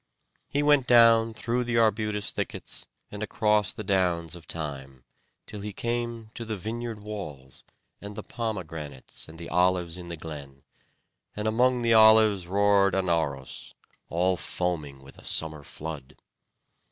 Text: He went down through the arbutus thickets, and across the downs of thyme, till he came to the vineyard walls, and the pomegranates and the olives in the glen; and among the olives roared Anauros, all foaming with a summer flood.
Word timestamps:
He 0.49 0.63
went 0.63 0.87
down 0.87 1.35
through 1.35 1.63
the 1.63 1.77
arbutus 1.77 2.31
thickets, 2.31 2.87
and 3.11 3.21
across 3.21 3.71
the 3.71 3.83
downs 3.83 4.33
of 4.33 4.45
thyme, 4.45 5.03
till 5.45 5.61
he 5.61 5.73
came 5.73 6.31
to 6.33 6.43
the 6.43 6.57
vineyard 6.57 7.03
walls, 7.03 7.63
and 8.01 8.15
the 8.15 8.23
pomegranates 8.23 9.27
and 9.29 9.37
the 9.37 9.49
olives 9.49 9.99
in 9.99 10.07
the 10.07 10.17
glen; 10.17 10.63
and 11.35 11.47
among 11.47 11.83
the 11.83 11.93
olives 11.93 12.47
roared 12.47 12.95
Anauros, 12.95 13.75
all 14.09 14.37
foaming 14.37 15.03
with 15.03 15.19
a 15.19 15.23
summer 15.23 15.61
flood. 15.61 16.17